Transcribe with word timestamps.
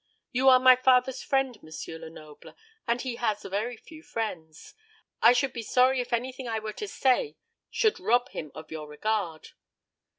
You 0.31 0.49
are 0.49 0.59
my 0.59 0.75
father's 0.75 1.21
friend, 1.21 1.55
M. 1.63 1.69
Lenoble; 2.01 2.55
and 2.87 2.99
he 3.03 3.17
has 3.17 3.43
very 3.43 3.77
few 3.77 4.01
friends. 4.01 4.73
I 5.21 5.31
should 5.31 5.53
be 5.53 5.61
sorry 5.61 6.01
if 6.01 6.11
anything 6.11 6.47
I 6.47 6.57
were 6.57 6.73
to 6.73 6.87
say 6.87 7.37
should 7.69 7.99
rob 7.99 8.29
him 8.29 8.51
of 8.55 8.71
your 8.71 8.87
regard." 8.87 9.49